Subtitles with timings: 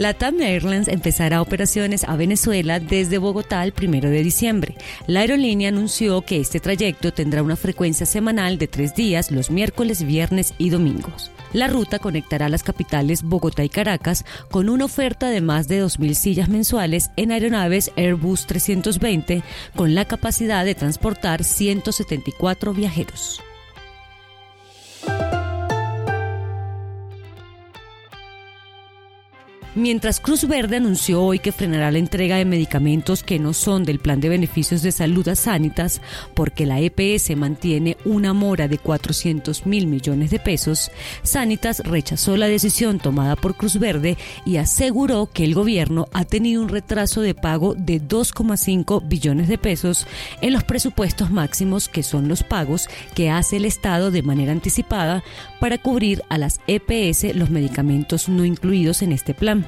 [0.00, 4.78] LATAM Airlines empezará operaciones a Venezuela desde Bogotá el primero de diciembre.
[5.06, 10.02] La aerolínea anunció que este trayecto tendrá una frecuencia semanal de tres días los miércoles,
[10.02, 11.30] viernes y domingos.
[11.52, 16.14] La ruta conectará las capitales Bogotá y Caracas con una oferta de más de 2.000
[16.14, 19.42] sillas mensuales en aeronaves Airbus 320
[19.76, 23.42] con la capacidad de transportar 174 viajeros.
[29.76, 34.00] Mientras Cruz Verde anunció hoy que frenará la entrega de medicamentos que no son del
[34.00, 36.02] plan de beneficios de salud a Sanitas
[36.34, 40.90] porque la EPS mantiene una mora de 400 mil millones de pesos,
[41.22, 46.62] Sanitas rechazó la decisión tomada por Cruz Verde y aseguró que el gobierno ha tenido
[46.62, 50.04] un retraso de pago de 2,5 billones de pesos
[50.40, 55.22] en los presupuestos máximos que son los pagos que hace el Estado de manera anticipada
[55.60, 59.59] para cubrir a las EPS los medicamentos no incluidos en este plan.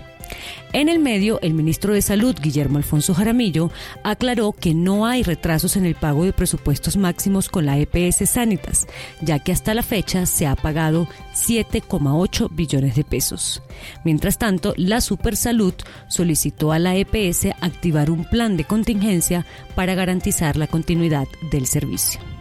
[0.73, 3.71] En el medio, el ministro de Salud, Guillermo Alfonso Jaramillo,
[4.05, 8.87] aclaró que no hay retrasos en el pago de presupuestos máximos con la EPS Sanitas,
[9.21, 13.63] ya que hasta la fecha se ha pagado 7,8 billones de pesos.
[14.05, 15.75] Mientras tanto, la Supersalud
[16.09, 22.32] solicitó a la EPS activar un plan de contingencia para garantizar la continuidad del servicio.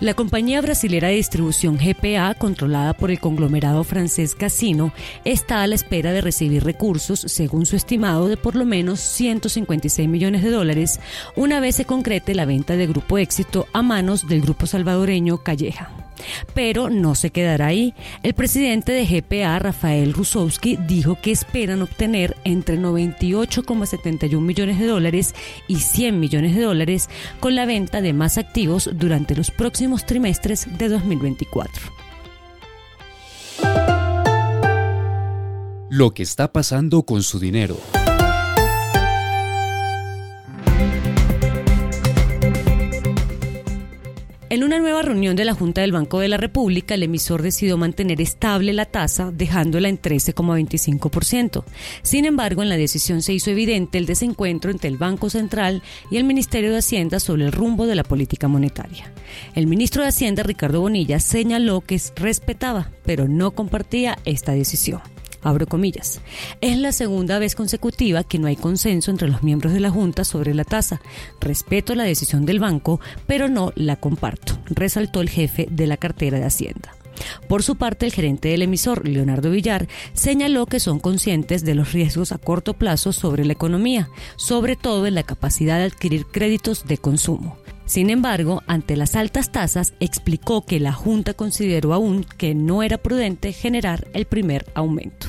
[0.00, 4.92] La compañía brasilera de distribución GPA, controlada por el conglomerado francés Casino,
[5.24, 10.08] está a la espera de recibir recursos, según su estimado, de por lo menos 156
[10.08, 11.00] millones de dólares,
[11.34, 16.07] una vez se concrete la venta de Grupo Éxito a manos del grupo salvadoreño Calleja.
[16.54, 17.94] Pero no se quedará ahí.
[18.22, 25.34] El presidente de GPA, Rafael Rusowski, dijo que esperan obtener entre 98,71 millones de dólares
[25.66, 27.08] y 100 millones de dólares
[27.40, 31.92] con la venta de más activos durante los próximos trimestres de 2024.
[35.90, 37.76] Lo que está pasando con su dinero.
[44.50, 47.76] En una nueva reunión de la Junta del Banco de la República, el emisor decidió
[47.76, 51.64] mantener estable la tasa, dejándola en 13,25%.
[52.00, 56.16] Sin embargo, en la decisión se hizo evidente el desencuentro entre el Banco Central y
[56.16, 59.12] el Ministerio de Hacienda sobre el rumbo de la política monetaria.
[59.54, 65.02] El ministro de Hacienda, Ricardo Bonilla, señaló que respetaba, pero no compartía esta decisión
[65.42, 66.20] abro comillas.
[66.60, 70.24] Es la segunda vez consecutiva que no hay consenso entre los miembros de la Junta
[70.24, 71.00] sobre la tasa.
[71.40, 76.38] Respeto la decisión del banco, pero no la comparto, resaltó el jefe de la cartera
[76.38, 76.94] de Hacienda.
[77.48, 81.92] Por su parte, el gerente del emisor, Leonardo Villar, señaló que son conscientes de los
[81.92, 86.86] riesgos a corto plazo sobre la economía, sobre todo en la capacidad de adquirir créditos
[86.86, 87.58] de consumo.
[87.88, 92.98] Sin embargo, ante las altas tasas, explicó que la Junta consideró aún que no era
[92.98, 95.28] prudente generar el primer aumento.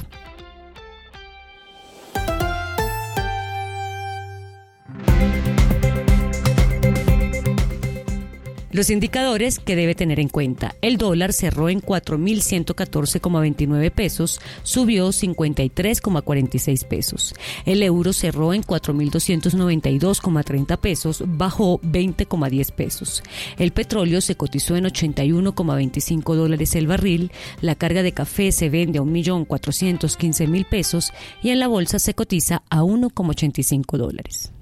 [8.80, 10.74] Los indicadores que debe tener en cuenta.
[10.82, 17.34] El dólar cerró en 4.114,29 pesos, subió 53,46 pesos.
[17.66, 23.22] El euro cerró en 4.292,30 pesos, bajó 20,10 pesos.
[23.58, 27.34] El petróleo se cotizó en 81,25 dólares el barril.
[27.60, 31.12] La carga de café se vende a 1.415.000 pesos
[31.44, 34.54] y en la bolsa se cotiza a 1,85 dólares.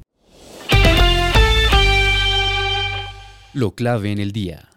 [3.58, 4.70] Lo clave en el día.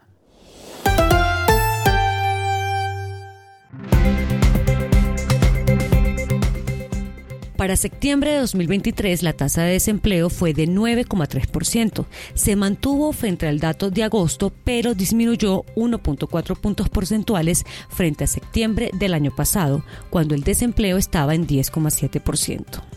[7.59, 12.07] Para septiembre de 2023, la tasa de desempleo fue de 9,3%.
[12.33, 18.93] Se mantuvo frente al dato de agosto, pero disminuyó 1.4 puntos porcentuales frente a septiembre
[18.95, 22.90] del año pasado, cuando el desempleo estaba en 10,7%.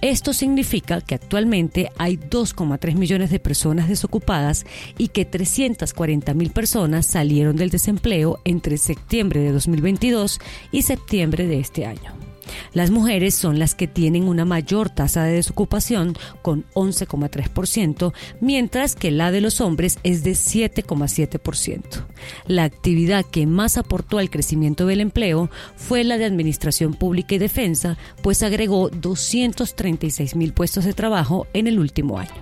[0.00, 4.66] Esto significa que actualmente hay 2,3 millones de personas desocupadas
[4.98, 10.40] y que 340 mil personas salieron del desempleo entre septiembre de 2022
[10.72, 12.33] y septiembre de este año.
[12.72, 19.10] Las mujeres son las que tienen una mayor tasa de desocupación con 11,3%, mientras que
[19.10, 22.04] la de los hombres es de 7,7%.
[22.46, 27.38] La actividad que más aportó al crecimiento del empleo fue la de Administración Pública y
[27.38, 32.32] Defensa, pues agregó 236 mil puestos de trabajo en el último año.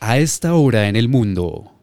[0.00, 1.73] A esta hora en el mundo.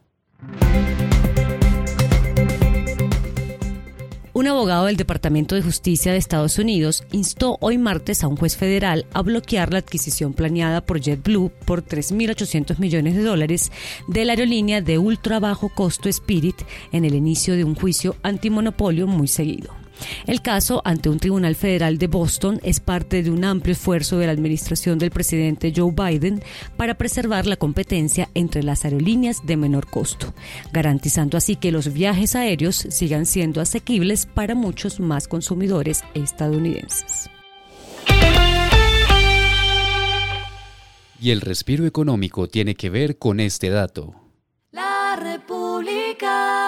[4.62, 9.08] Abogado del Departamento de Justicia de Estados Unidos instó hoy martes a un juez federal
[9.12, 13.72] a bloquear la adquisición planeada por JetBlue por 3.800 millones de dólares
[14.08, 16.62] de la aerolínea de ultra bajo costo Spirit
[16.92, 19.81] en el inicio de un juicio antimonopolio muy seguido.
[20.28, 24.26] El caso ante un tribunal federal de Boston es parte de un amplio esfuerzo de
[24.28, 26.44] la administración del presidente Joe Biden
[26.78, 30.34] para preservar la competencia entre las aerolíneas de menor costo,
[30.72, 37.30] garantizando así que los viajes aéreos sigan siendo asequibles para muchos más consumidores estadounidenses.
[41.22, 44.16] Y el respiro económico tiene que ver con este dato.
[44.72, 46.61] La República.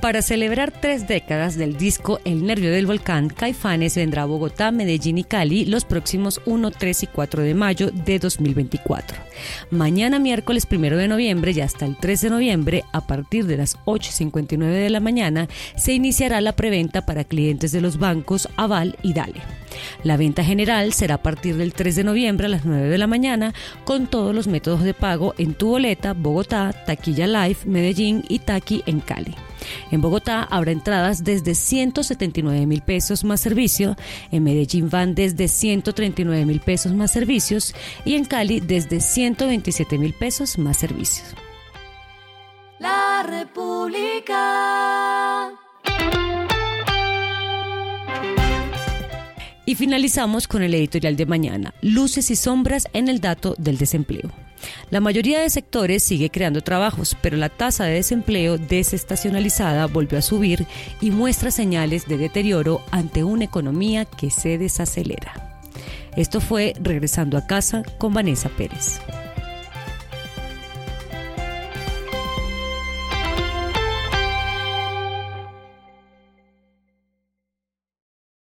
[0.00, 5.18] Para celebrar tres décadas del disco El Nervio del Volcán, Caifanes vendrá a Bogotá, Medellín
[5.18, 9.18] y Cali los próximos 1, 3 y 4 de mayo de 2024.
[9.70, 13.76] Mañana miércoles 1 de noviembre y hasta el 3 de noviembre, a partir de las
[13.84, 19.12] 8.59 de la mañana, se iniciará la preventa para clientes de los bancos Aval y
[19.12, 19.42] Dale.
[20.02, 23.06] La venta general será a partir del 3 de noviembre a las 9 de la
[23.06, 23.54] mañana
[23.84, 28.82] con todos los métodos de pago en tu boleta, Bogotá, Taquilla Live, Medellín y Taqui
[28.86, 29.34] en Cali.
[29.90, 33.96] En Bogotá habrá entradas desde 179 mil pesos más servicio,
[34.30, 37.74] en Medellín van desde 139 mil pesos más servicios
[38.04, 41.34] y en Cali desde 127 mil pesos más servicios.
[42.78, 44.79] La República.
[49.70, 54.32] Y finalizamos con el editorial de mañana, luces y sombras en el dato del desempleo.
[54.90, 60.22] La mayoría de sectores sigue creando trabajos, pero la tasa de desempleo desestacionalizada volvió a
[60.22, 60.66] subir
[61.00, 65.62] y muestra señales de deterioro ante una economía que se desacelera.
[66.16, 69.00] Esto fue Regresando a casa con Vanessa Pérez.